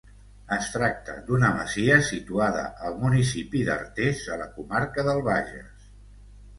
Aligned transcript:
Es 0.55 0.69
tracta 0.75 1.17
d'una 1.27 1.51
masia 1.57 1.99
situada 2.09 2.65
al 2.89 2.97
municipi 3.05 3.65
d'Artés 3.71 4.27
a 4.39 4.43
la 4.45 4.51
comarca 4.61 5.11
del 5.13 5.27
Bages. 5.33 5.91